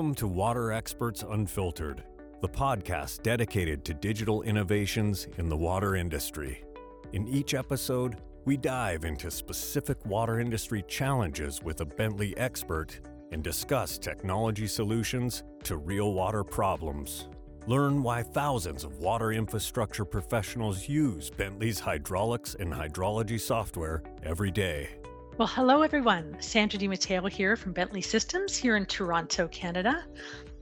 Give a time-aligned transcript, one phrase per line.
[0.00, 2.04] Welcome to Water Experts Unfiltered,
[2.40, 6.64] the podcast dedicated to digital innovations in the water industry.
[7.12, 12.98] In each episode, we dive into specific water industry challenges with a Bentley expert
[13.30, 17.28] and discuss technology solutions to real water problems.
[17.66, 24.99] Learn why thousands of water infrastructure professionals use Bentley's hydraulics and hydrology software every day.
[25.40, 26.36] Well, hello everyone.
[26.38, 30.04] Sandra Di Matteo here from Bentley Systems here in Toronto, Canada.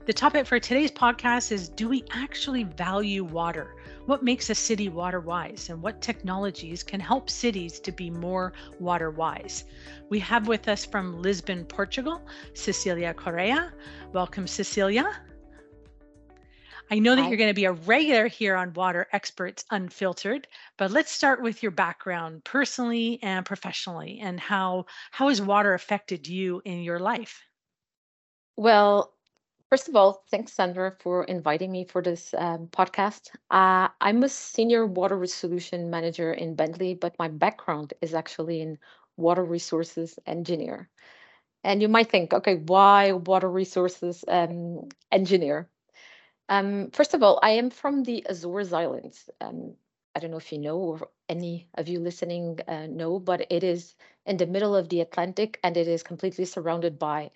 [0.05, 3.75] The topic for today's podcast is Do we actually value water?
[4.05, 8.53] What makes a city water wise and what technologies can help cities to be more
[8.79, 9.65] water wise?
[10.07, 12.21] We have with us from Lisbon, Portugal,
[12.53, 13.73] Cecilia Correia.
[14.13, 15.11] Welcome, Cecilia.
[16.89, 17.27] I know that Hi.
[17.27, 20.47] you're going to be a regular here on Water Experts Unfiltered,
[20.79, 26.25] but let's start with your background personally and professionally and how how has water affected
[26.25, 27.43] you in your life?
[28.55, 29.13] Well,
[29.69, 33.29] first of all, thanks Sandra for inviting me for this um, podcast.
[33.51, 38.77] Uh, I'm a senior water resolution manager in Bentley, but my background is actually in
[39.17, 40.89] water resources engineer.
[41.65, 45.69] And you might think, okay, why water resources um, engineer?
[46.47, 49.29] Um, first of all, I am from the Azores Islands.
[49.41, 49.75] Um,
[50.19, 53.63] I don't know if you know or any of you listening uh, know, but it
[53.63, 53.95] is
[54.25, 57.31] in the middle of the Atlantic and it is completely surrounded by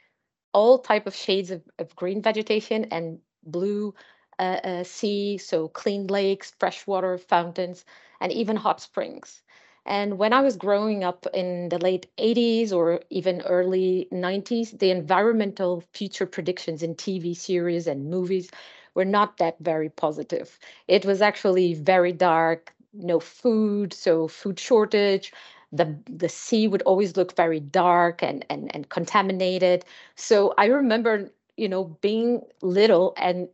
[0.53, 3.95] all type of shades of, of green vegetation and blue
[4.37, 7.85] uh, uh, sea, so clean lakes, freshwater fountains,
[8.19, 9.43] and even hot springs.
[9.85, 14.91] And when I was growing up in the late 80s or even early 90s, the
[14.91, 18.51] environmental future predictions in TV series and movies
[18.95, 20.59] were not that very positive.
[20.87, 25.31] It was actually very dark, no food, so food shortage.
[25.71, 29.85] The, the sea would always look very dark and, and, and contaminated.
[30.15, 33.47] So I remember, you know, being little and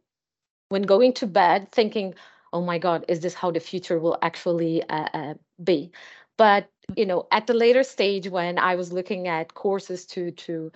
[0.70, 2.14] when going to bed thinking,
[2.54, 5.34] oh my God, is this how the future will actually uh, uh,
[5.64, 5.92] be?
[6.38, 10.72] But you know, at the later stage when I was looking at courses to to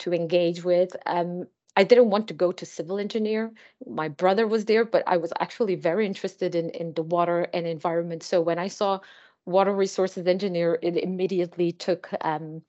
[0.00, 1.46] to engage with, um,
[1.78, 3.52] I didn't want to go to civil engineer.
[3.86, 7.66] My brother was there, but I was actually very interested in, in the water and
[7.68, 8.24] environment.
[8.24, 9.00] So when I saw
[9.46, 12.62] water resources engineer, it immediately took um,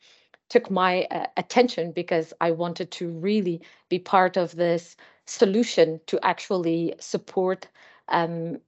[0.50, 4.96] took my uh, attention because I wanted to really be part of this
[5.26, 7.68] solution to actually support
[8.10, 8.60] um,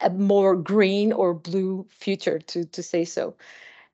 [0.00, 3.36] a more green or blue future, to to say so.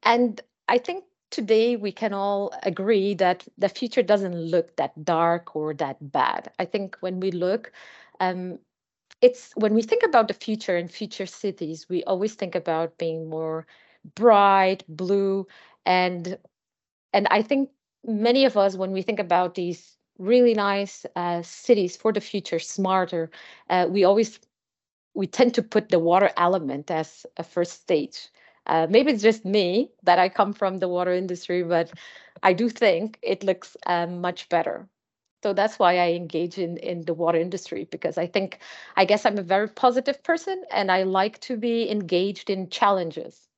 [0.02, 1.04] And I think
[1.34, 6.52] today we can all agree that the future doesn't look that dark or that bad.
[6.60, 7.72] I think when we look,
[8.20, 8.58] um,
[9.20, 13.28] it's when we think about the future and future cities, we always think about being
[13.28, 13.66] more
[14.14, 15.46] bright, blue,
[15.86, 16.38] and
[17.12, 17.70] and I think
[18.04, 22.60] many of us, when we think about these really nice uh, cities for the future,
[22.60, 23.30] smarter,
[23.70, 24.40] uh, we always
[25.14, 28.28] we tend to put the water element as a first stage.
[28.66, 31.92] Uh, maybe it's just me that I come from the water industry, but
[32.42, 34.88] I do think it looks um, much better.
[35.42, 38.60] So that's why I engage in in the water industry because I think
[38.96, 43.48] I guess I'm a very positive person and I like to be engaged in challenges.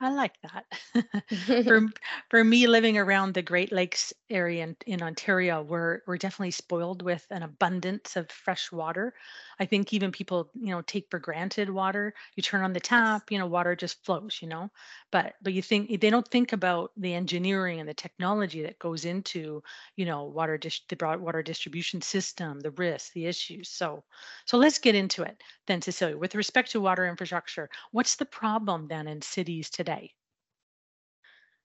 [0.00, 0.66] I like that.
[1.64, 1.80] for
[2.30, 7.00] for me, living around the Great Lakes area in, in Ontario, we're we're definitely spoiled
[7.00, 9.14] with an abundance of fresh water.
[9.58, 12.12] I think even people, you know, take for granted water.
[12.36, 14.70] You turn on the tap, you know, water just flows, you know.
[15.16, 19.06] But but you think they don't think about the engineering and the technology that goes
[19.06, 19.62] into,
[19.96, 20.60] you know, water
[20.90, 23.70] the broad water distribution system, the risks, the issues.
[23.70, 24.04] So
[24.44, 26.18] so let's get into it then, Cecilia.
[26.18, 30.12] With respect to water infrastructure, what's the problem then in cities today?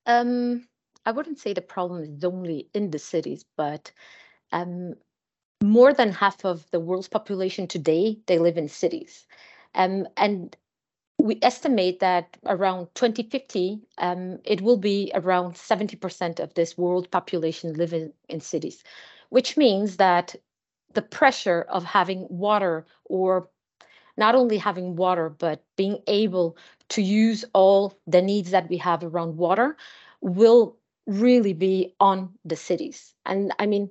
[0.06, 0.66] Um,
[1.06, 3.92] I wouldn't say the problem is only in the cities, but
[4.54, 4.94] um,
[5.62, 9.28] more than half of the world's population today they live in cities
[9.76, 10.56] um, and
[11.22, 17.74] we estimate that around 2050 um, it will be around 70% of this world population
[17.74, 18.84] living in cities
[19.30, 20.36] which means that
[20.94, 23.48] the pressure of having water or
[24.18, 26.58] not only having water but being able
[26.90, 29.78] to use all the needs that we have around water
[30.22, 30.76] will
[31.08, 33.90] really be on the cities and i mean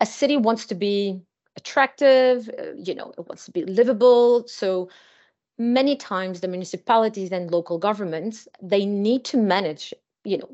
[0.00, 1.20] a city wants to be
[1.58, 4.46] attractive, uh, you know, it wants to be livable.
[4.46, 4.88] So
[5.58, 9.92] many times the municipalities and local governments, they need to manage,
[10.24, 10.48] you know,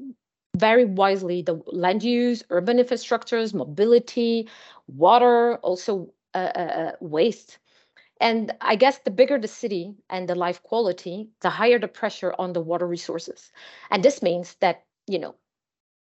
[0.57, 4.49] very wisely the land use, urban infrastructures, mobility,
[4.87, 7.59] water, also uh, uh, uh waste.
[8.21, 12.35] And I guess the bigger the city and the life quality, the higher the pressure
[12.39, 13.53] on the water resources.
[13.91, 15.35] And this means that, you know,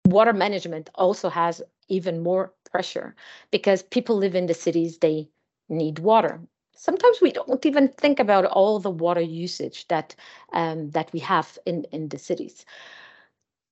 [0.05, 3.15] water management also has even more pressure
[3.51, 5.27] because people live in the cities, they
[5.69, 6.39] need water.
[6.75, 10.15] Sometimes we don't even think about all the water usage that
[10.53, 12.65] um, that we have in, in the cities.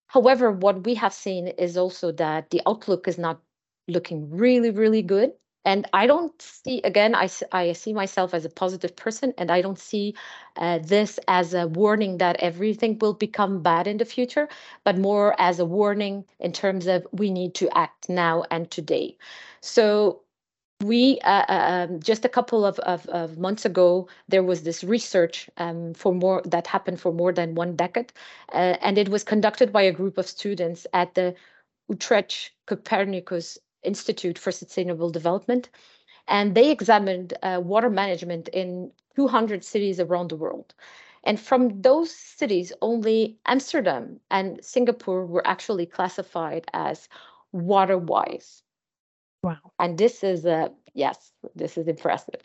[0.08, 3.42] However, what we have seen is also that the outlook is not
[3.88, 5.32] looking really, really good.
[5.64, 9.62] And I don't see, again, I, I see myself as a positive person, and I
[9.62, 10.16] don't see
[10.58, 14.50] uh, this as a warning that everything will become bad in the future,
[14.84, 19.18] but more as a warning in terms of we need to act now and today.
[19.62, 20.22] So
[20.84, 24.84] we uh, uh, um, just a couple of, of, of, months ago there was this
[24.84, 28.12] research um, for more that happened for more than one decade
[28.54, 31.36] uh, and it was conducted by a group of students at the
[31.90, 35.70] utrecht copernicus institute for sustainable development
[36.28, 40.74] and they examined uh, water management in 200 cities around the world.
[41.24, 47.08] And from those cities only amsterdam and singapore were actually classified as
[47.52, 48.64] water wise
[49.44, 49.74] Wow.
[49.80, 52.42] And this is a yes, this is impressive.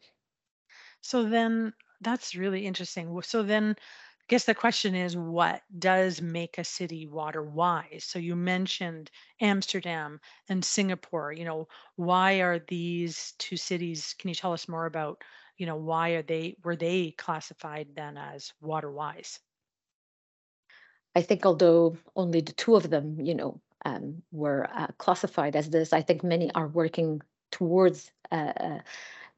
[1.00, 1.72] So then
[2.02, 3.18] that's really interesting.
[3.22, 8.04] So then I guess the question is what does make a city water wise?
[8.04, 9.10] So you mentioned
[9.40, 10.20] Amsterdam
[10.50, 15.24] and Singapore, you know, why are these two cities can you tell us more about,
[15.56, 19.40] you know, why are they were they classified then as water wise?
[21.16, 25.70] I think although only the two of them, you know, um, were uh, classified as
[25.70, 25.92] this.
[25.92, 27.22] I think many are working
[27.52, 28.80] towards uh, uh,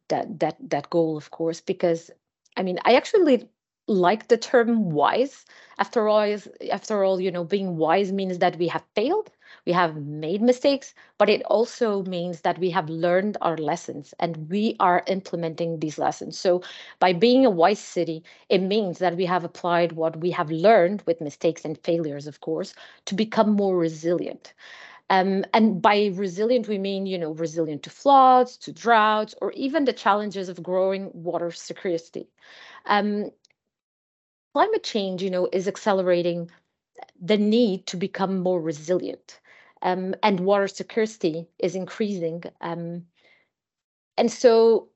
[0.08, 2.10] that that that goal, of course, because
[2.56, 3.48] I mean, I actually
[3.86, 5.44] like the term wise.
[5.78, 9.30] After all, is after all, you know, being wise means that we have failed,
[9.66, 14.48] we have made mistakes, but it also means that we have learned our lessons and
[14.50, 16.38] we are implementing these lessons.
[16.38, 16.62] So
[17.00, 21.02] by being a wise city, it means that we have applied what we have learned
[21.06, 22.74] with mistakes and failures, of course,
[23.06, 24.54] to become more resilient.
[25.10, 29.84] Um, and by resilient, we mean, you know, resilient to floods, to droughts, or even
[29.84, 32.28] the challenges of growing water security.
[32.86, 33.30] Um,
[34.52, 36.50] climate change, you know, is accelerating
[37.20, 39.40] the need to become more resilient.
[39.82, 42.42] Um, and water scarcity is increasing.
[42.60, 43.06] Um,
[44.16, 44.88] and so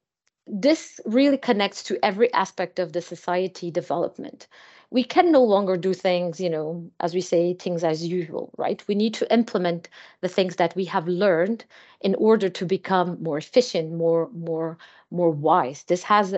[0.46, 4.48] this really connects to every aspect of the society development.
[4.90, 8.82] We can no longer do things, you know, as we say, things as usual, right?
[8.88, 9.88] We need to implement
[10.20, 11.64] the things that we have learned
[12.00, 14.76] in order to become more efficient, more, more,
[15.10, 15.84] more wise.
[15.84, 16.36] This has a,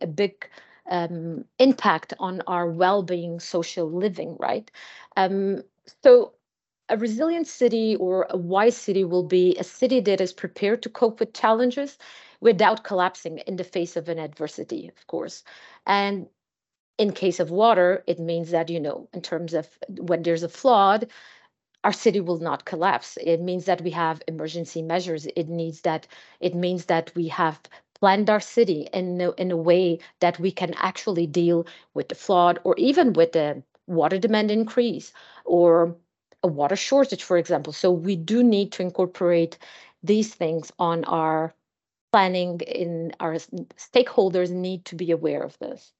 [0.00, 0.48] a, a big
[0.92, 4.70] um, impact on our well-being social living right?
[5.16, 5.64] Um,
[6.04, 6.34] so
[6.88, 10.90] a resilient city or a wise city will be a city that is prepared to
[10.90, 11.98] cope with challenges
[12.40, 15.44] without collapsing in the face of an adversity of course.
[15.86, 16.28] And
[16.98, 20.48] in case of water it means that you know in terms of when there's a
[20.48, 21.10] flood
[21.84, 23.18] our city will not collapse.
[23.22, 25.26] It means that we have emergency measures.
[25.26, 26.06] It needs that
[26.40, 27.60] it means that we have
[28.02, 32.60] planned our city in in a way that we can actually deal with the flood
[32.64, 35.12] or even with the water demand increase
[35.46, 35.96] or
[36.42, 37.72] a water shortage, for example.
[37.72, 39.58] So we do need to incorporate
[40.02, 41.54] these things on our
[42.12, 45.92] planning in our stakeholders need to be aware of this.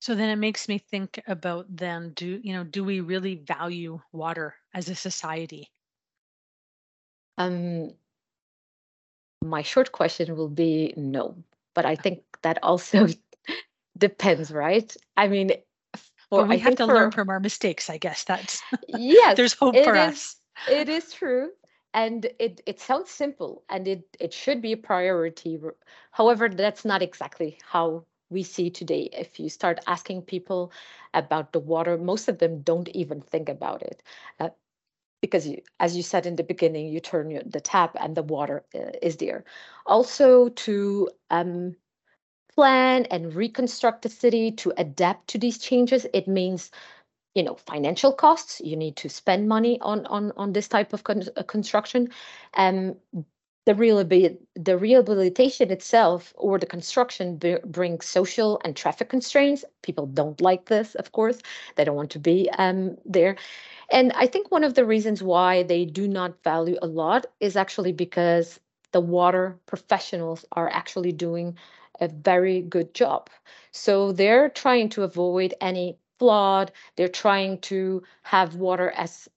[0.00, 4.00] So then it makes me think about then do you know do we really value
[4.12, 5.72] water as a society?
[7.38, 7.92] Um,
[9.42, 11.36] my short question will be no,
[11.74, 13.06] but I think that also
[13.98, 14.94] depends, right?
[15.16, 15.52] I mean,
[16.30, 17.90] for but we I have to for, learn from our mistakes.
[17.90, 19.36] I guess that's yes.
[19.36, 20.36] there's hope for is, us.
[20.66, 21.50] It is true,
[21.94, 25.58] and it it sounds simple, and it it should be a priority.
[26.10, 29.08] However, that's not exactly how we see today.
[29.12, 30.72] If you start asking people
[31.14, 34.02] about the water, most of them don't even think about it.
[34.40, 34.50] Uh,
[35.20, 38.64] because you, as you said in the beginning, you turn the tap and the water
[38.74, 39.44] uh, is there.
[39.86, 41.76] Also to um,
[42.54, 46.70] plan and reconstruct the city to adapt to these changes, it means
[47.34, 51.04] you know financial costs you need to spend money on on on this type of
[51.04, 52.08] con- uh, construction
[52.56, 52.96] um
[53.66, 59.64] the the rehabilitation itself or the construction b- brings social and traffic constraints.
[59.82, 61.40] People don't like this of course.
[61.76, 63.36] They don't want to be um there.
[63.90, 67.56] And I think one of the reasons why they do not value a lot is
[67.56, 68.60] actually because
[68.92, 71.56] the water professionals are actually doing
[72.00, 73.30] a very good job.
[73.72, 79.28] So they're trying to avoid any flood, they're trying to have water as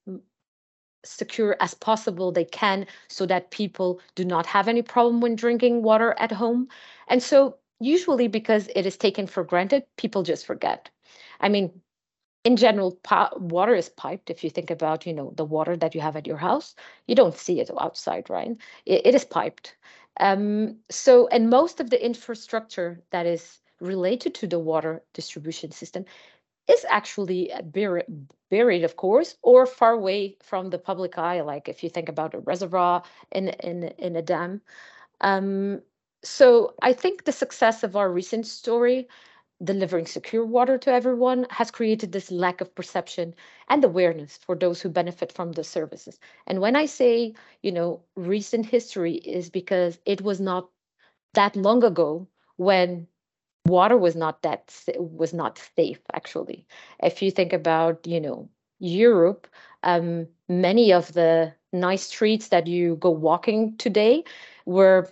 [1.03, 5.83] secure as possible they can so that people do not have any problem when drinking
[5.83, 6.67] water at home.
[7.07, 10.89] And so usually because it is taken for granted, people just forget.
[11.39, 11.81] I mean,
[12.43, 12.99] in general,
[13.37, 14.29] water is piped.
[14.29, 16.75] If you think about, you know, the water that you have at your house,
[17.07, 18.55] you don't see it outside, right?
[18.85, 19.75] it, it is piped.
[20.19, 26.05] Um, so, and most of the infrastructure that is related to the water distribution system
[26.67, 27.51] is actually
[28.49, 31.41] buried, of course, or far away from the public eye.
[31.41, 34.61] Like if you think about a reservoir in in in a dam.
[35.21, 35.81] Um,
[36.23, 39.07] so I think the success of our recent story,
[39.63, 43.35] delivering secure water to everyone, has created this lack of perception
[43.69, 46.19] and awareness for those who benefit from the services.
[46.47, 50.69] And when I say, you know, recent history is because it was not
[51.33, 52.27] that long ago
[52.57, 53.07] when
[53.69, 56.65] water was not that was not safe actually.
[57.03, 58.49] If you think about you know
[58.81, 59.47] europe
[59.83, 64.23] um, many of the nice streets that you go walking today
[64.65, 65.09] were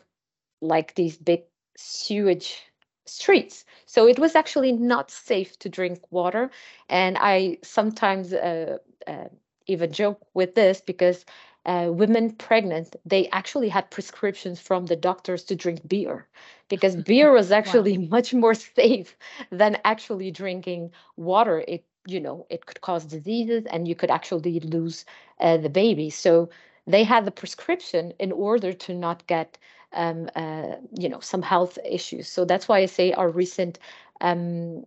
[0.62, 1.44] like these big
[1.78, 2.64] sewage
[3.06, 3.66] streets.
[3.86, 6.50] So it was actually not safe to drink water.
[6.90, 9.30] And i sometimes uh, uh,
[9.68, 11.26] even joke with this because
[11.68, 16.28] uh, women pregnant, they actually had prescriptions from the doctors to drink beer
[16.70, 18.10] because beer was actually wow.
[18.10, 19.18] much more safe
[19.52, 21.64] than actually drinking water.
[21.68, 25.06] It, you know, it could cause diseases and you could actually lose
[25.40, 26.10] uh, the baby.
[26.10, 26.50] So
[26.88, 29.58] they had the prescription in order to not get,
[29.94, 32.28] um, uh, you know, some health issues.
[32.28, 33.80] So that's why I say our recent,
[34.22, 34.86] um,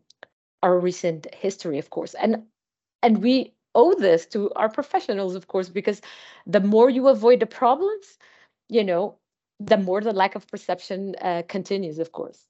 [0.62, 2.44] our recent history, of course, and
[3.02, 6.00] and we owe this to our professionals, of course, because
[6.46, 8.18] the more you avoid the problems,
[8.68, 9.18] you know,
[9.60, 12.46] the more the lack of perception uh, continues, of course.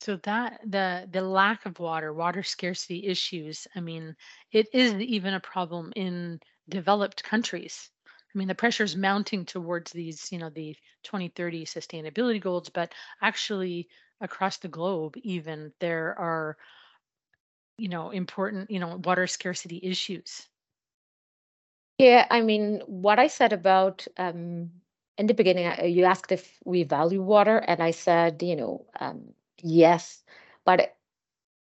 [0.00, 4.16] So that the the lack of water, water scarcity issues, I mean,
[4.50, 7.90] it is even a problem in developed countries.
[8.34, 12.92] I mean, the pressure is mounting towards these, you know, the 2030 sustainability goals, but
[13.22, 13.88] actually
[14.20, 16.56] across the globe, even there are
[17.78, 20.48] you know important you know water scarcity issues?
[21.98, 24.70] Yeah i mean what i said about um
[25.18, 29.34] in the beginning you asked if we value water and i said you know um
[29.62, 30.22] yes
[30.64, 30.96] but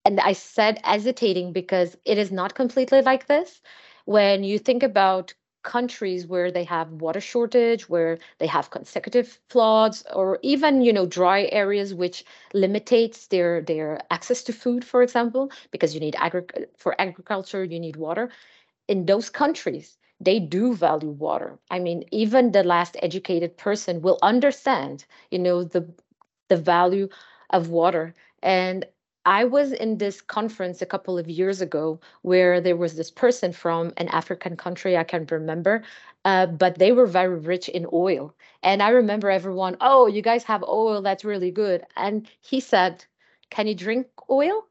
[0.05, 3.61] and i said hesitating because it is not completely like this.
[4.05, 10.05] When you think about countries where they have water shortage, where they have consecutive floods,
[10.15, 15.51] or even you know dry areas which limitates their their access to food, for example,
[15.71, 18.31] because you need agri- for agriculture you need water.
[18.89, 21.59] In those countries, they do value water.
[21.71, 25.93] I mean, even the last educated person will understand, you know, the
[26.49, 27.09] the value
[27.51, 28.15] of water.
[28.43, 28.87] And
[29.25, 33.53] I was in this conference a couple of years ago where there was this person
[33.53, 35.83] from an African country, I can't remember,
[36.25, 38.35] uh, but they were very rich in oil.
[38.63, 41.85] And I remember everyone, oh, you guys have oil, that's really good.
[41.97, 43.05] And he said,
[43.51, 44.67] Can you drink oil?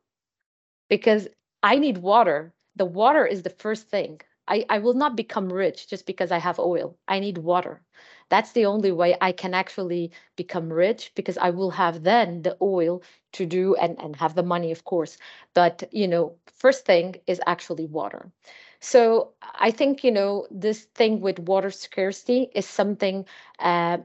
[0.90, 1.28] Because
[1.64, 2.54] I need water.
[2.76, 4.22] The water is the first thing.
[4.48, 6.98] I, I will not become rich just because I have oil.
[7.08, 7.82] I need water.
[8.30, 12.58] That's the only way I can actually become rich because I will have then the
[12.62, 15.18] oil to do and, and have the money, of course.
[15.54, 18.32] But, you know, first thing is actually water.
[18.80, 23.26] So I think, you know, this thing with water scarcity is something
[23.60, 24.00] uh,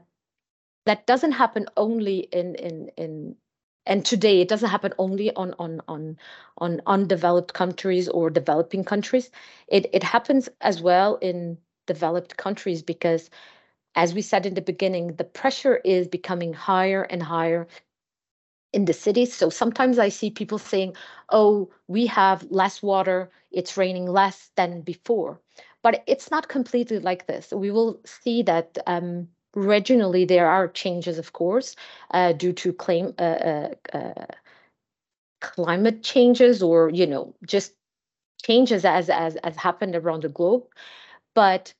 [0.85, 3.35] that doesn't happen only in, in, in
[3.87, 6.17] and today it doesn't happen only on on on
[6.59, 9.31] on undeveloped countries or developing countries.
[9.67, 13.29] It it happens as well in developed countries because
[13.95, 17.67] as we said in the beginning the pressure is becoming higher and higher
[18.73, 19.33] in the cities.
[19.33, 20.95] So sometimes i see people saying
[21.31, 25.41] oh we have less water it's raining less than before.
[25.83, 27.51] But it's not completely like this.
[27.53, 31.75] We will see that um, Regionally, there are changes, of course,
[32.11, 34.25] uh, due to claim uh, uh, uh,
[35.41, 37.73] climate changes or you know just
[38.43, 40.63] changes as as as happened around the globe.
[41.33, 41.73] But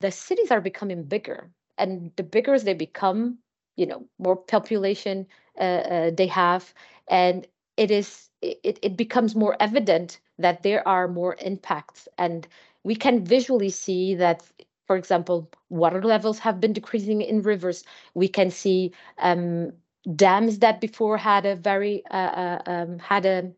[0.00, 3.38] the cities are becoming bigger, and the bigger they become,
[3.76, 5.26] you know, more population
[5.58, 6.74] uh, they have,
[7.08, 12.48] and it is it, it becomes more evident that there are more impacts and
[12.82, 14.42] we can visually see that
[14.90, 17.84] for example, water levels have been decreasing in rivers.
[18.14, 19.72] We can see um,
[20.16, 23.52] dams that before had a very uh, uh, um, had a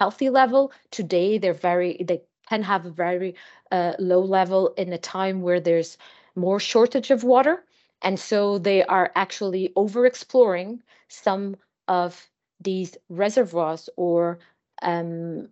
[0.00, 0.72] healthy level.
[0.90, 3.36] Today, they're very they can have a very
[3.70, 5.96] uh, low level in a time where there's
[6.34, 7.64] more shortage of water,
[8.02, 12.28] and so they are actually over exploring some of
[12.60, 14.40] these reservoirs or
[14.82, 15.50] um,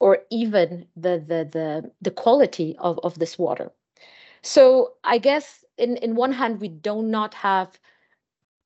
[0.00, 3.72] or even the the the the quality of, of this water.
[4.46, 7.78] So I guess in in one hand we do not have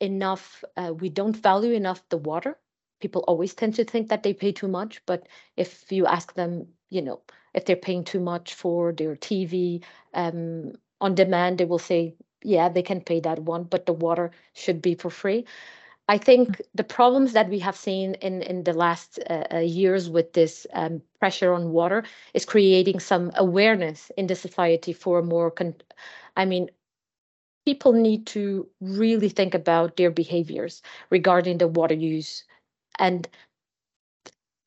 [0.00, 2.58] enough, uh, we don't value enough the water
[3.00, 6.68] people always tend to think that they pay too much, but if you ask them,
[6.90, 7.20] you know,
[7.54, 9.82] if they're paying too much for their TV
[10.14, 14.30] um, on demand, they will say, yeah, they can pay that one, but the water
[14.54, 15.46] should be for free.
[16.10, 20.10] I think the problems that we have seen in, in the last uh, uh, years
[20.10, 22.02] with this um, pressure on water
[22.34, 25.52] is creating some awareness in the society for more.
[25.52, 25.76] Con-
[26.36, 26.68] I mean,
[27.64, 32.44] people need to really think about their behaviors regarding the water use
[32.98, 33.28] and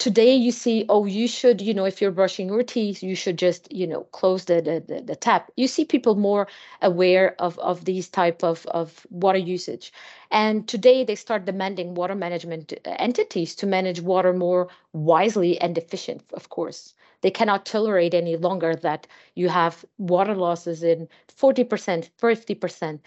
[0.03, 3.37] today you see oh you should you know if you're brushing your teeth you should
[3.37, 5.49] just you know close the the, the tap.
[5.55, 6.45] You see people more
[6.81, 9.93] aware of of these type of of water usage.
[10.29, 16.21] And today they start demanding water management entities to manage water more wisely and efficient
[16.33, 16.93] of course.
[17.21, 22.99] They cannot tolerate any longer that you have water losses in 40% 50%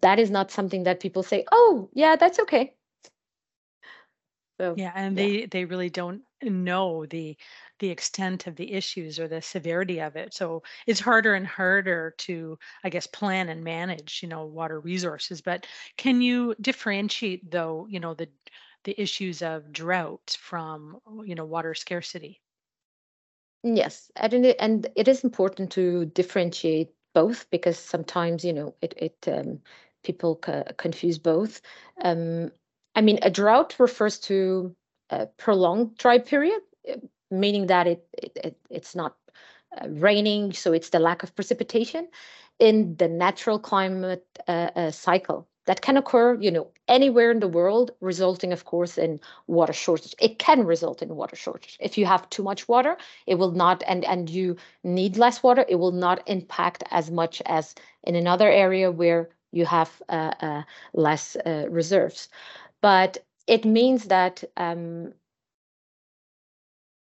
[0.00, 2.72] that is not something that people say oh yeah that's okay
[4.60, 5.18] so yeah, and yeah.
[5.18, 7.36] they they really don't know the
[7.80, 10.32] the extent of the issues or the severity of it.
[10.34, 15.40] So it's harder and harder to, I guess, plan and manage, you know, water resources.
[15.42, 18.30] But can you differentiate though, you know, the
[18.84, 22.40] the issues of drought from, you know, water scarcity?
[23.62, 29.28] Yes, and and it is important to differentiate both because sometimes you know it it
[29.28, 29.62] um,
[30.02, 31.60] people confuse both.
[32.02, 32.52] Um,
[32.94, 34.74] I mean, a drought refers to
[35.10, 36.60] a prolonged dry period,
[37.30, 39.16] meaning that it, it, it it's not
[39.80, 42.08] uh, raining, so it's the lack of precipitation
[42.58, 47.48] in the natural climate uh, uh, cycle that can occur, you know, anywhere in the
[47.48, 50.14] world, resulting, of course, in water shortage.
[50.20, 51.76] It can result in water shortage.
[51.80, 55.64] If you have too much water, it will not, and and you need less water,
[55.68, 60.62] it will not impact as much as in another area where you have uh, uh,
[60.94, 62.28] less uh, reserves
[62.80, 65.12] but it means that um,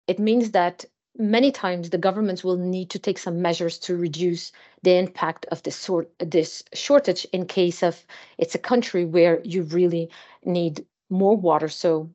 [0.07, 0.85] it means that
[1.17, 4.51] many times the governments will need to take some measures to reduce
[4.83, 8.05] the impact of this sort this shortage in case of
[8.37, 10.09] it's a country where you really
[10.45, 11.67] need more water.
[11.67, 12.09] So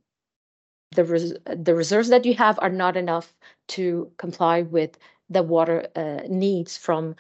[0.93, 3.35] the res- the reserves that you have are not enough
[3.69, 7.15] to comply with the water uh, needs from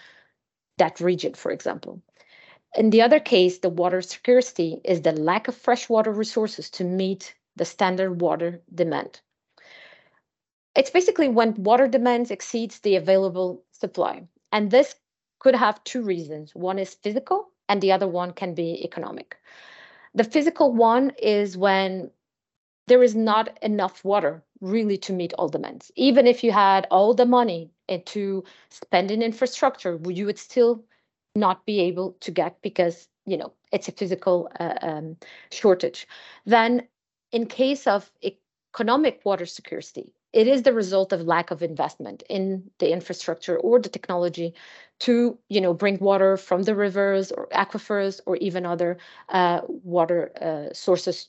[0.79, 2.01] that region for example
[2.77, 7.35] in the other case, the water scarcity is the lack of freshwater resources to meet
[7.57, 9.21] the standard water demand.
[10.75, 14.27] It's basically when water demand exceeds the available supply.
[14.51, 14.97] And this
[15.39, 16.55] could have two reasons.
[16.55, 19.37] One is physical, and the other one can be economic.
[20.15, 22.11] The physical one is when
[22.87, 25.91] there is not enough water really to meet all demands.
[25.97, 27.71] Even if you had all the money
[28.07, 30.85] to spend in infrastructure, you would still
[31.35, 35.17] not be able to get because you know it's a physical uh, um,
[35.51, 36.07] shortage.
[36.47, 36.87] Then
[37.33, 42.71] in case of economic water security, it is the result of lack of investment in
[42.79, 44.55] the infrastructure or the technology
[45.01, 48.99] to you know bring water from the rivers or aquifers or even other
[49.31, 51.29] uh, water uh, sources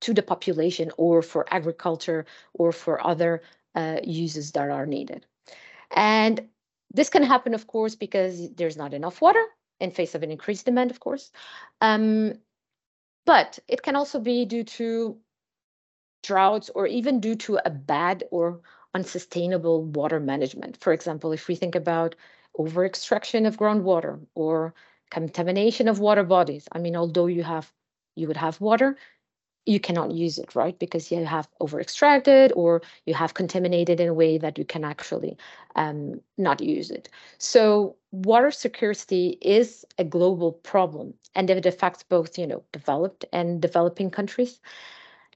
[0.00, 3.42] to the population or for agriculture or for other
[3.74, 5.26] uh, uses that are needed.
[5.90, 6.48] And
[6.92, 9.44] this can happen, of course, because there's not enough water
[9.78, 11.30] in face of an increased demand, of course.
[11.80, 12.34] Um,
[13.26, 15.18] but it can also be due to
[16.22, 18.60] droughts or even due to a bad or
[18.94, 20.76] unsustainable water management.
[20.78, 22.16] For example, if we think about
[22.58, 24.74] over extraction of groundwater or
[25.10, 27.72] contamination of water bodies, I mean, although you have
[28.16, 28.96] you would have water,
[29.66, 30.78] you cannot use it, right?
[30.78, 34.84] Because you have over extracted or you have contaminated in a way that you can
[34.84, 35.36] actually
[35.76, 37.08] um, not use it.
[37.38, 43.60] So water security is a global problem and it affects both, you know, developed and
[43.60, 44.60] developing countries.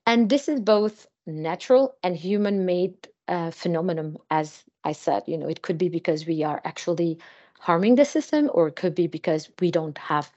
[0.06, 5.62] And this is both natural and human-made uh, phenomenon, as I said, you know, it
[5.62, 7.18] could be because we are actually
[7.58, 10.30] harming the system or it could be because we don't have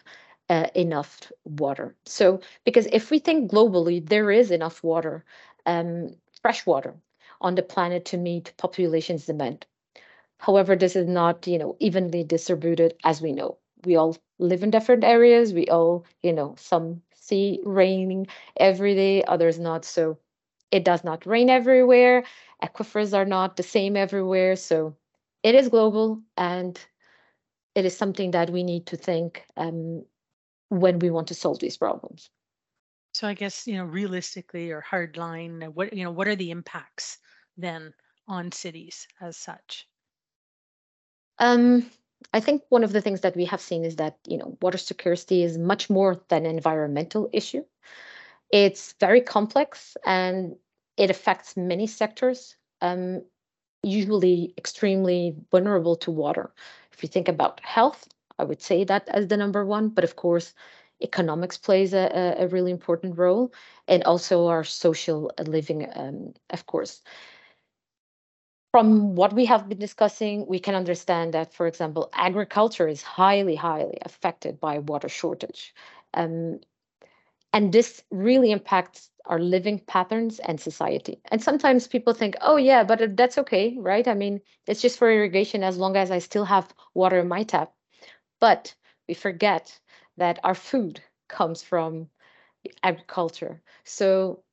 [0.50, 1.96] uh, enough water.
[2.06, 5.26] So, because if we think globally, there is enough water,
[5.66, 6.96] um, fresh water
[7.42, 9.66] on the planet to meet population's demand.
[10.40, 13.58] However, this is not, you know, evenly distributed as we know.
[13.86, 15.54] We all live in different areas.
[15.54, 19.84] We all, you know, some see raining every day, others not.
[19.86, 20.18] So
[20.72, 22.24] it does not rain everywhere.
[22.64, 24.56] Aquifers are not the same everywhere.
[24.56, 24.96] So
[25.44, 26.80] it is global and
[27.76, 30.04] it is something that we need to think um,
[30.70, 32.30] when we want to solve these problems.
[33.14, 36.52] So I guess, you know, realistically or hardline, uh, what you know, what are the
[36.52, 37.18] impacts
[37.58, 37.94] then
[38.28, 39.88] on cities as such?
[41.40, 41.90] Um,
[42.34, 44.78] I think one of the things that we have seen is that, you know, water
[44.78, 47.64] security is much more than an environmental issue.
[48.52, 50.56] It's very complex and
[50.98, 53.24] it affects many sectors, um,
[53.84, 56.52] usually extremely vulnerable to water.
[56.92, 58.08] If you think about health,
[58.40, 60.54] I would say that as the number one, but of course,
[61.02, 63.54] economics plays a, a really important role,
[63.88, 67.02] and also our social living, um, of course.
[68.72, 73.56] From what we have been discussing, we can understand that, for example, agriculture is highly,
[73.56, 75.74] highly affected by water shortage.
[76.14, 76.60] Um,
[77.54, 81.22] and this really impacts our living patterns and society.
[81.32, 84.08] And sometimes people think, oh, yeah, but that's okay, right?
[84.08, 87.44] I mean, it's just for irrigation as long as I still have water in my
[87.44, 87.74] tap.
[88.40, 88.76] But
[89.08, 89.80] we forget
[90.18, 92.10] that our food comes from
[92.84, 93.62] agriculture.
[93.84, 94.44] So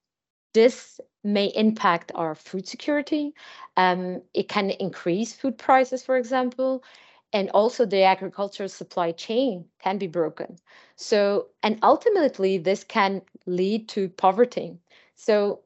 [0.53, 3.35] this may impact our food security.
[3.77, 6.85] Um, it can increase food prices, for example,
[7.33, 10.57] and also the agricultural supply chain can be broken.
[10.97, 14.79] So, and ultimately, this can lead to poverty.
[15.16, 15.61] So,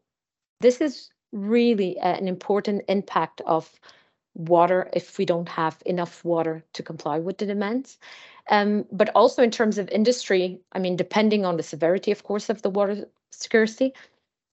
[0.60, 3.70] this is really an important impact of
[4.38, 7.98] water if we don't have enough water to comply with the demands.
[8.50, 12.48] Um, but also in terms of industry, I mean, depending on the severity, of course,
[12.48, 13.92] of the water scarcity,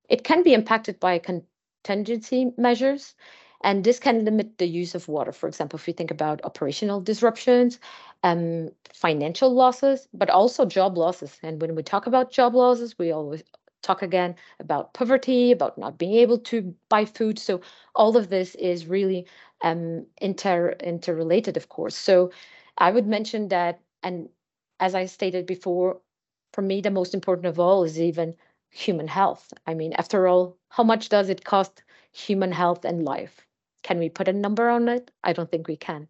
[0.10, 3.16] it can be impacted by contingency measures.
[3.62, 5.32] And this can limit the use of water.
[5.32, 7.80] For example, if we think about operational disruptions,
[8.24, 11.40] um, financial losses, but also job losses.
[11.42, 13.44] And when we talk about job losses, we always
[13.82, 17.40] talk again about poverty, about not being able to buy food.
[17.40, 17.62] So
[17.96, 19.26] all of this is really
[19.62, 21.96] um, inter interrelated, of course.
[21.96, 22.32] So
[22.78, 24.30] I would mention that, and
[24.80, 26.02] as I stated before,
[26.54, 28.36] for me, the most important of all is even
[28.70, 29.54] human health.
[29.68, 33.46] I mean, after all, how much does it cost human health and life?
[33.84, 35.12] Can we put a number on it?
[35.24, 36.08] I don't think we can.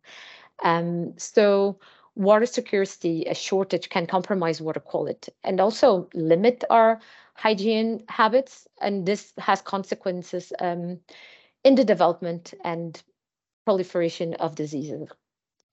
[0.63, 1.79] Um, so
[2.15, 6.99] water security, a shortage can compromise water quality and also limit our
[7.35, 8.67] hygiene habits.
[8.81, 10.99] And this has consequences um,
[11.63, 13.01] in the development and
[13.65, 15.09] proliferation of diseases,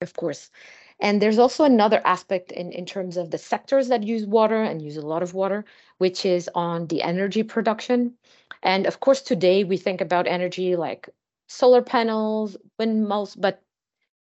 [0.01, 0.49] of course.
[0.99, 4.81] And there's also another aspect in, in terms of the sectors that use water and
[4.81, 5.65] use a lot of water,
[5.97, 8.13] which is on the energy production.
[8.61, 11.09] And of course, today we think about energy like
[11.47, 13.61] solar panels, windmills, but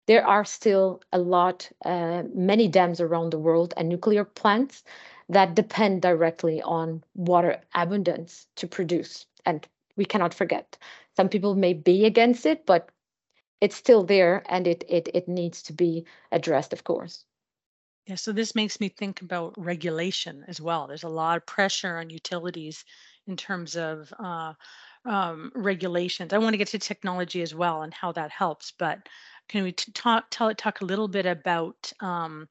[0.07, 4.85] there are still a lot, uh, many dams around the world and nuclear plants
[5.29, 9.27] that depend directly on water abundance to produce.
[9.45, 9.67] And
[9.97, 10.79] we cannot forget.
[11.17, 12.91] Some people may be against it, but
[13.61, 17.25] it's still there and it it it needs to be addressed of course.
[18.07, 20.87] Yeah so this makes me think about regulation as well.
[20.87, 22.85] There's a lot of pressure on utilities
[23.27, 24.55] in terms of uh,
[25.05, 26.33] um, regulations.
[26.33, 29.09] I want to get to technology as well and how that helps but
[29.49, 32.49] can we t- talk tell it talk a little bit about um,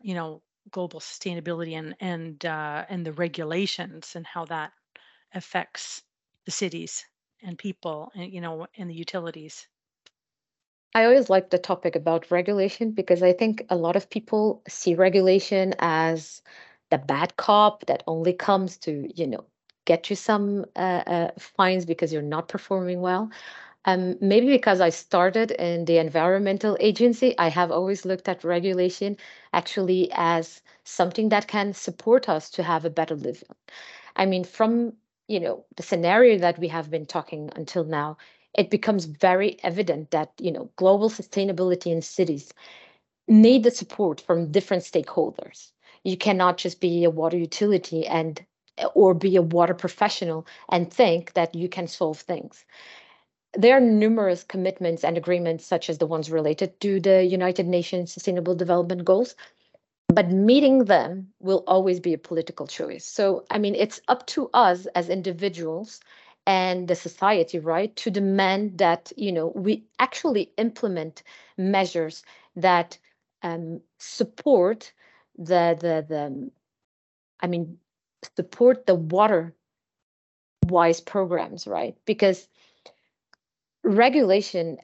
[0.00, 4.72] you know global sustainability and and uh, and the regulations and how that
[5.34, 6.02] affects
[6.46, 7.06] the cities
[7.42, 9.68] and people and you know and the utilities
[10.94, 14.94] I always like the topic about regulation because I think a lot of people see
[14.94, 16.42] regulation as
[16.90, 19.44] the bad cop that only comes to, you know,
[19.86, 23.30] get you some uh, uh, fines because you're not performing well.
[23.86, 29.16] Um, maybe because I started in the environmental agency, I have always looked at regulation
[29.52, 33.48] actually as something that can support us to have a better living.
[34.16, 34.94] I mean, from
[35.28, 38.16] you know the scenario that we have been talking until now,
[38.54, 42.52] it becomes very evident that you know global sustainability in cities
[43.28, 45.70] need the support from different stakeholders.
[46.04, 48.44] You cannot just be a water utility and
[48.94, 52.64] or be a water professional and think that you can solve things.
[53.54, 58.12] There are numerous commitments and agreements, such as the ones related to the United Nations
[58.12, 59.36] Sustainable Development Goals,
[60.08, 63.04] but meeting them will always be a political choice.
[63.04, 66.00] So, I mean, it's up to us as individuals
[66.46, 71.22] and the society right to demand that you know we actually implement
[71.56, 72.24] measures
[72.56, 72.98] that
[73.42, 74.92] um, support
[75.36, 76.50] the the the
[77.40, 77.78] i mean
[78.36, 79.54] support the water
[80.68, 81.96] wise programs right?
[82.04, 82.48] Because
[83.84, 84.78] regulation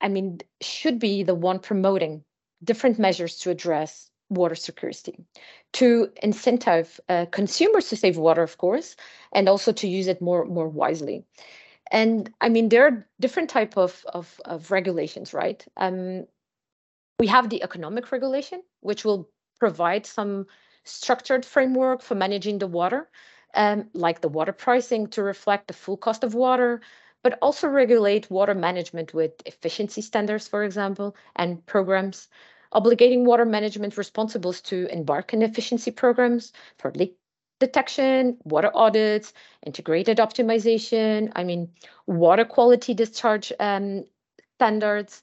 [0.00, 2.24] i mean should be the one promoting
[2.62, 5.14] different measures to address water security,
[5.72, 8.96] to incentivize uh, consumers to save water, of course,
[9.32, 11.24] and also to use it more more wisely.
[11.90, 15.64] And I mean, there are different type of of, of regulations, right?
[15.76, 16.26] Um,
[17.18, 20.46] we have the economic regulation, which will provide some
[20.84, 23.10] structured framework for managing the water,
[23.54, 26.80] um, like the water pricing to reflect the full cost of water,
[27.22, 32.28] but also regulate water management with efficiency standards, for example, and programs
[32.72, 36.52] obligating water management responsibles to embark in efficiency programs.
[36.78, 37.16] for leak
[37.60, 39.32] detection, water audits,
[39.64, 41.30] integrated optimization.
[41.36, 41.70] I mean,
[42.06, 44.04] water quality discharge um,
[44.56, 45.22] standards.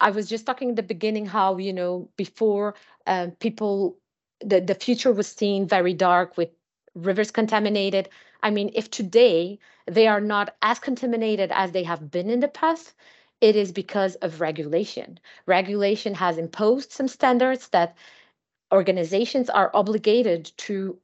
[0.00, 2.74] I was just talking at the beginning how you know before
[3.06, 3.98] um, people
[4.40, 6.50] the the future was seen very dark with
[6.94, 8.08] rivers contaminated.
[8.42, 12.48] I mean, if today they are not as contaminated as they have been in the
[12.48, 12.94] past,
[13.40, 15.18] it is because of regulation.
[15.46, 17.96] Regulation has imposed some standards that
[18.72, 20.98] organizations are obligated to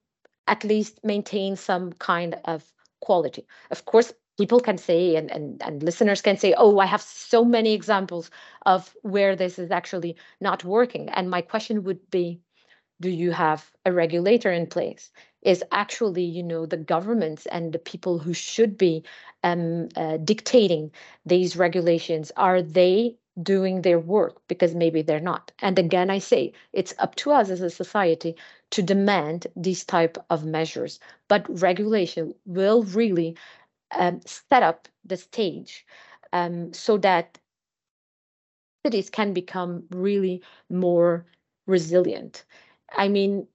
[0.47, 3.47] at least maintain some kind of quality.
[3.71, 7.45] Of course, people can say and, and, and listeners can say, oh, I have so
[7.45, 8.31] many examples
[8.67, 11.09] of where this is actually not working.
[11.09, 12.41] And my question would be,
[13.01, 15.11] do you have a regulator in place?
[15.47, 19.05] Is actually, you know, the governments and the people who should be
[19.45, 20.91] um, uh, dictating
[21.25, 24.35] these regulations, are they doing their work?
[24.49, 25.53] Because maybe they're not.
[25.63, 28.35] And again i say it's up to us as a society
[28.73, 31.01] to demand these type of measures.
[31.29, 33.37] But regulation will really
[33.97, 35.87] um, set up the stage
[36.33, 37.39] um, so that
[38.85, 41.27] cities can become really more
[41.67, 42.45] resilient.
[42.93, 43.47] I mean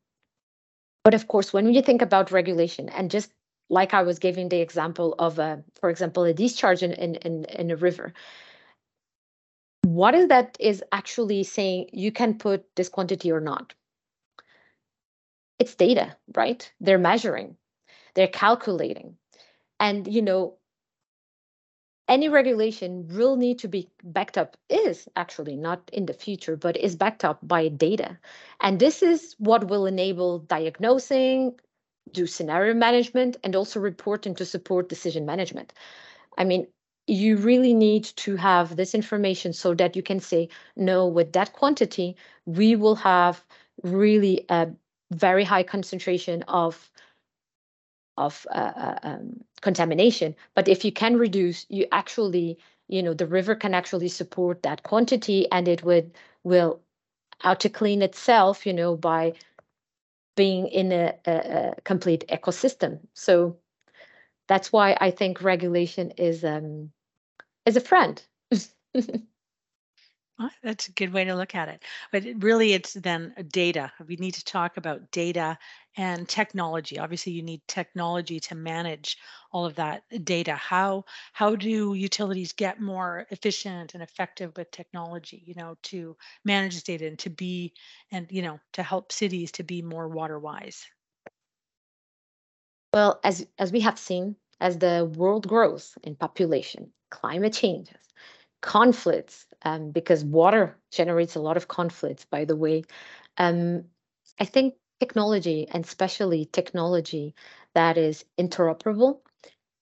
[1.03, 3.31] but of course when you think about regulation and just
[3.69, 7.45] like i was giving the example of a, for example a discharge in, in, in,
[7.45, 8.13] in a river
[9.83, 13.73] what is that is actually saying you can put this quantity or not?
[15.59, 16.71] It's data, right?
[16.79, 17.57] They're measuring,
[18.15, 19.17] they're calculating.
[19.79, 20.57] And, you know,
[22.11, 26.75] any regulation will need to be backed up, is actually not in the future, but
[26.75, 28.19] is backed up by data.
[28.59, 31.57] And this is what will enable diagnosing,
[32.11, 35.71] do scenario management, and also reporting to support decision management.
[36.37, 36.67] I mean,
[37.07, 41.53] you really need to have this information so that you can say, no, with that
[41.53, 43.45] quantity, we will have
[43.83, 44.67] really a
[45.11, 46.90] very high concentration of
[48.17, 50.35] of uh, uh, um, contamination.
[50.55, 54.83] But if you can reduce, you actually, you know, the river can actually support that
[54.83, 56.11] quantity, and it would
[56.43, 56.81] will
[57.43, 59.33] out to clean itself, you know, by
[60.35, 62.99] being in a, a, a complete ecosystem.
[63.13, 63.57] So
[64.47, 66.91] that's why I think regulation is um,
[67.65, 68.21] is a friend.
[70.43, 71.83] Oh, that's a good way to look at it.
[72.11, 73.91] But it, really, it's then uh, data.
[74.07, 75.57] We need to talk about data
[75.97, 76.97] and technology.
[76.97, 79.17] Obviously, you need technology to manage
[79.51, 80.55] all of that uh, data.
[80.55, 85.43] How how do utilities get more efficient and effective with technology?
[85.45, 87.73] You know, to manage this data and to be
[88.11, 90.85] and you know to help cities to be more water wise.
[92.93, 97.97] Well, as as we have seen, as the world grows in population, climate changes,
[98.61, 102.83] conflicts, um, because water generates a lot of conflicts, by the way.
[103.37, 103.85] Um,
[104.39, 107.35] I think technology, and especially technology
[107.73, 109.19] that is interoperable,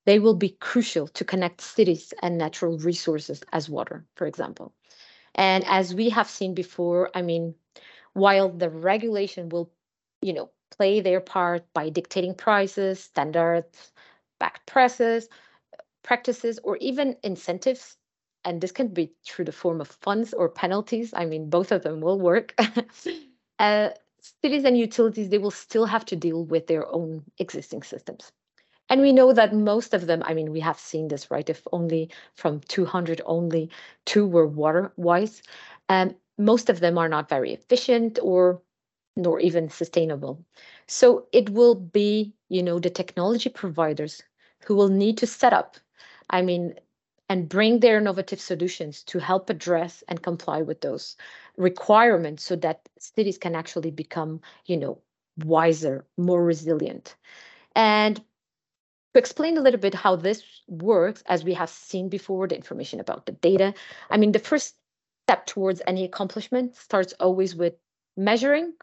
[0.06, 4.74] they will be crucial to connect cities and natural resources as water, for example.
[5.36, 7.56] And as we have seen before, I mean,
[8.14, 9.72] while the regulation will,
[10.22, 13.92] you know, play their part by dictating prices, standards,
[14.40, 15.30] backed presses,
[16.04, 17.98] practices, or even incentives.
[18.46, 21.14] And this can be through the form of funds or penalties.
[21.14, 22.56] I mean, both of them will work.
[23.60, 23.90] uh,
[24.42, 28.32] cities and utilities, they will still have to deal with their own existing systems.
[28.90, 31.48] And we know that most of them, I mean, we have seen this, right?
[31.48, 33.70] If only from 200, only
[34.06, 35.44] two were water wise.
[35.90, 38.62] Um, most of them are not very efficient or
[39.16, 40.44] nor even sustainable.
[40.88, 44.24] So it will be, you know, the technology providers
[44.66, 45.78] who will need to set up,
[46.30, 46.76] I mean,
[47.30, 51.16] and bring their innovative solutions to help address and comply with those
[51.58, 55.00] requirements so that cities can actually become, you know,
[55.46, 57.16] wiser, more resilient.
[57.76, 58.18] And
[59.14, 63.00] to explain a little bit how this works, as we have seen before, the information
[63.00, 63.74] about the data.
[64.10, 64.76] I mean, the first
[65.26, 67.76] step towards any accomplishment starts always with
[68.18, 68.74] measuring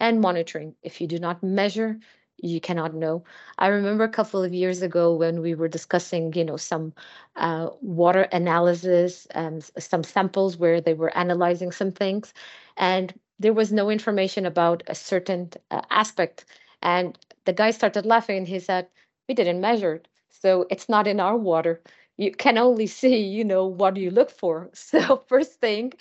[0.00, 0.74] and monitoring.
[0.82, 1.98] If you do not measure,
[2.42, 3.24] you cannot know.
[3.58, 6.92] I remember a couple of years ago when we were discussing, you know, some
[7.36, 12.34] uh, water analysis and some samples where they were analyzing some things,
[12.76, 16.44] and there was no information about a certain uh, aspect.
[16.82, 18.88] And the guy started laughing and he said,
[19.28, 21.82] "We didn't measure it, so it's not in our water."
[22.18, 25.92] you can only see you know what you look for so first thing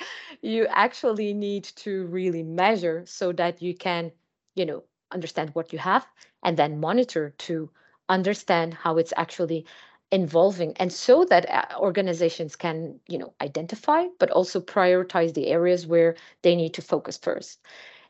[0.42, 4.12] you actually need to really measure so that you can
[4.56, 6.08] you know understand what you have
[6.44, 7.70] and then monitor to
[8.10, 9.66] understand how it's actually
[10.12, 15.88] involving and so that uh, organizations can you know identify but also prioritize the areas
[15.88, 17.60] where they need to focus first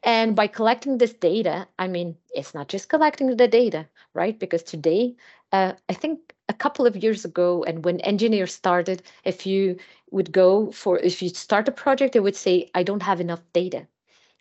[0.04, 4.38] And by collecting this data, I mean, it's not just collecting the data, right?
[4.39, 5.15] Because today,
[5.52, 9.78] uh, I think a couple of years ago, and when engineers started, if you
[10.12, 13.41] would go for, if you start a project, they would say, I don't have enough
[13.54, 13.88] data.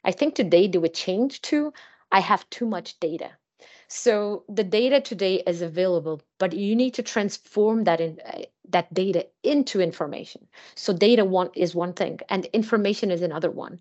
[0.05, 1.73] I think today they would change to,
[2.13, 3.33] I have too much data.
[3.91, 8.95] So the data today is available, but you need to transform that in uh, that
[8.95, 10.47] data into information.
[10.77, 13.81] So data one is one thing, and information is another one.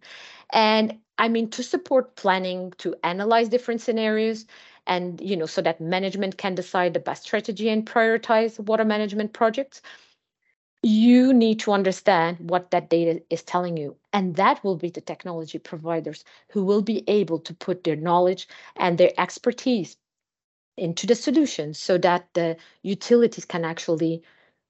[0.51, 4.45] And I mean to support planning, to analyze different scenarios,
[4.87, 9.33] and you know so that management can decide the best strategy and prioritize water management
[9.33, 9.81] projects
[10.81, 13.95] you need to understand what that data is telling you.
[14.13, 18.47] And that will be the technology providers who will be able to put their knowledge
[18.77, 19.97] and their expertise
[20.77, 24.23] into the solution so that the utilities can actually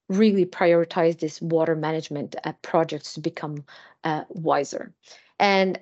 [0.09, 3.63] really prioritize this water management uh, projects to become
[4.03, 4.93] uh, wiser.
[5.39, 5.79] And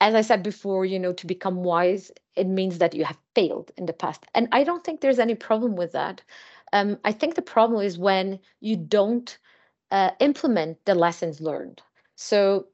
[0.00, 3.70] as I said before, you know, to become wise, it means that you have failed
[3.76, 4.24] in the past.
[4.34, 6.22] And I don't think there's any problem with that.
[6.72, 9.36] Um, I think the problem is when you don't
[9.90, 11.82] uh, implement the lessons learned.
[12.14, 12.66] So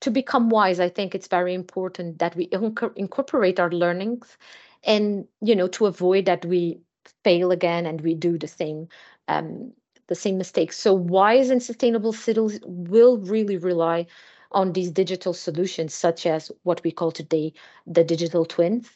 [0.00, 4.36] to become wise, I think it's very important that we inc- incorporate our learnings
[4.84, 6.80] and, you know, to avoid that we
[7.22, 8.88] fail again and we do the same
[9.28, 9.72] um,
[10.06, 10.76] the same mistakes.
[10.78, 14.06] So wise and sustainable cities will really rely
[14.54, 17.52] on these digital solutions, such as what we call today
[17.86, 18.88] the digital twins.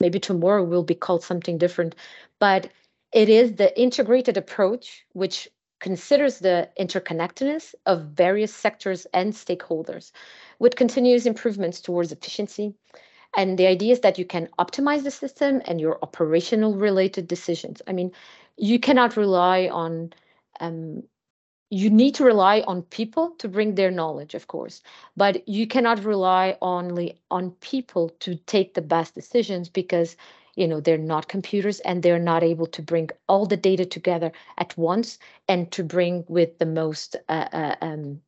[0.00, 1.94] Maybe tomorrow will be called something different,
[2.38, 2.68] but
[3.12, 5.48] it is the integrated approach which
[5.80, 10.12] considers the interconnectedness of various sectors and stakeholders
[10.58, 12.74] with continuous improvements towards efficiency.
[13.36, 17.82] And the idea is that you can optimize the system and your operational related decisions.
[17.86, 18.12] I mean,
[18.56, 20.12] you cannot rely on,
[20.60, 21.02] um,
[21.70, 24.82] you need to rely on people to bring their knowledge, of course,
[25.16, 30.16] but you cannot rely only on people to take the best decisions because
[30.54, 34.32] you know they're not computers and they're not able to bring all the data together
[34.58, 38.20] at once and to bring with the most uh, uh, um,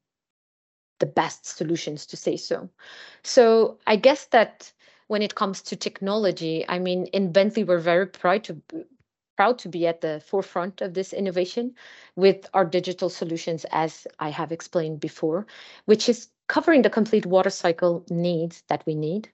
[0.98, 2.68] the best solutions to say so.
[3.22, 4.72] So i guess that
[5.06, 8.60] when it comes to technology i mean in bentley we're very proud to
[9.38, 11.74] proud to be at the forefront of this innovation
[12.16, 15.46] with our digital solutions as i have explained before
[15.86, 19.30] which is covering the complete water cycle needs that we need.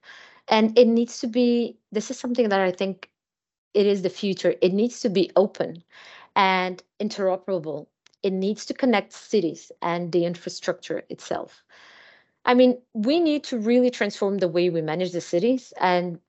[0.49, 3.09] And it needs to be this is something that i think
[3.73, 4.55] it is the future.
[4.61, 5.83] It needs to be open
[6.37, 7.89] and interoperable.
[8.23, 11.65] It needs to connect cities and the infrastructure itself.
[12.45, 16.21] I mean we need to really transform the way we manage the cities and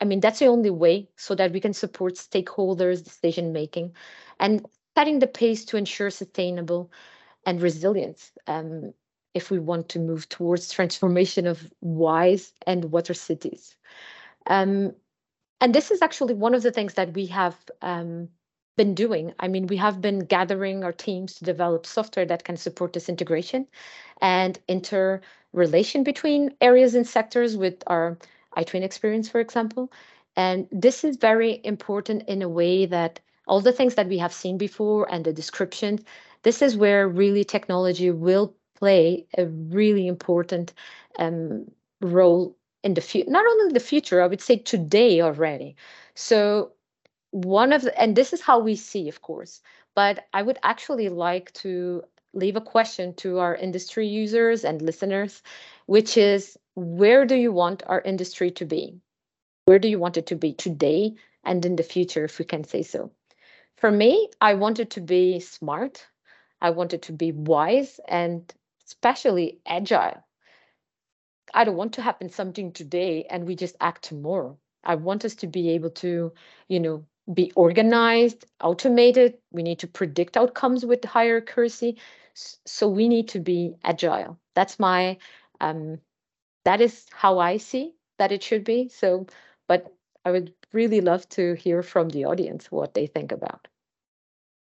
[0.00, 3.92] i mean that's the only way so that we can support stakeholders decision making
[4.40, 6.90] and setting the pace to ensure sustainable
[7.46, 8.92] and resilience um,
[9.34, 13.76] if we want to move towards transformation of wise and water cities.
[14.48, 14.92] Um,
[15.60, 18.28] and this is actually one of the things that we have um,
[18.76, 19.32] been doing.
[19.40, 23.08] I mean, we have been gathering our teams to develop software that can support this
[23.08, 23.66] integration
[24.20, 28.18] and interrelation between areas and sectors with our
[28.58, 29.92] iTwin experience, for example.
[30.36, 34.32] And this is very important in a way that all the things that we have
[34.32, 36.02] seen before and the descriptions,
[36.42, 40.72] this is where really technology will play a really important
[41.18, 41.66] um,
[42.00, 45.74] role in the future, not only the future, I would say today already.
[46.14, 46.72] So
[47.30, 49.60] one of the, and this is how we see, of course,
[49.94, 52.02] but I would actually like to
[52.34, 55.42] leave a question to our industry users and listeners,
[55.88, 59.00] which is where do you want our industry to be?
[59.64, 62.62] Where do you want it to be today and in the future, if we can
[62.62, 63.10] say so?
[63.78, 66.06] For me, I want it to be smart.
[66.60, 68.52] I want it to be wise and
[68.86, 70.22] especially agile.
[71.54, 74.58] I don't want to happen something today and we just act tomorrow.
[74.84, 76.34] I want us to be able to,
[76.68, 79.38] you know, be organized, automated.
[79.52, 81.96] We need to predict outcomes with higher accuracy.
[82.34, 84.38] So we need to be agile.
[84.54, 85.16] That's my,
[85.60, 86.00] um,
[86.64, 88.88] that is how I see that it should be.
[88.88, 89.26] So,
[89.68, 89.92] but
[90.24, 93.68] I would really love to hear from the audience what they think about.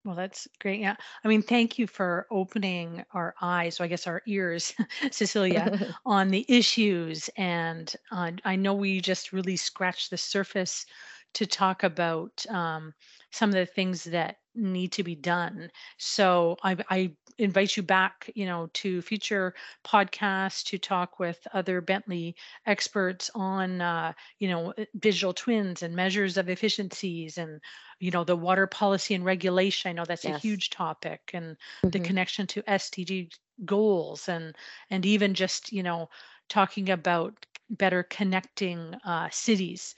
[0.04, 0.80] Well, that's great.
[0.80, 0.96] Yeah.
[1.24, 4.72] I mean, thank you for opening our eyes, so I guess our ears,
[5.10, 5.70] Cecilia,
[6.06, 7.28] on the issues.
[7.36, 10.86] And uh, I know we just really scratched the surface
[11.34, 12.94] to talk about um,
[13.32, 15.70] some of the things that need to be done.
[15.98, 21.80] So I, I invite you back, you know, to future podcasts to talk with other
[21.80, 22.36] Bentley
[22.66, 27.60] experts on, uh, you know, uh, digital twins and measures of efficiencies and,
[28.00, 29.88] you know, the water policy and regulation.
[29.90, 31.56] I know that's a huge topic and
[31.90, 33.30] the hmm connection to SDG
[33.64, 34.54] goals and
[34.90, 36.08] and even just, you know,
[36.48, 39.94] talking about better connecting uh, cities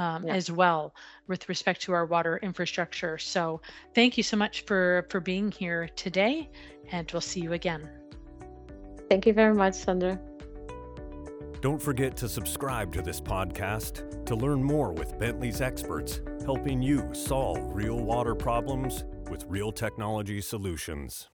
[0.00, 0.34] um, Yeah.
[0.34, 0.94] as well
[1.28, 3.18] with respect to our water infrastructure.
[3.18, 3.60] So
[3.94, 6.50] thank you so much for for being here today,
[6.90, 7.88] and we'll see you again.
[9.08, 10.18] Thank you very much, Sandra.
[11.60, 17.12] Don't forget to subscribe to this podcast to learn more with Bentley's experts helping you
[17.12, 21.30] solve real water problems with real technology solutions.